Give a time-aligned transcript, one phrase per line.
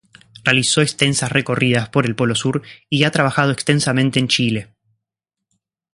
[0.43, 4.73] Realizó extensas recorridas por el Polo Sur y ha trabajado extensamente en Chile.